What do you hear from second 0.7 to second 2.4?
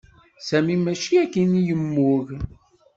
mačči akken i yemmug.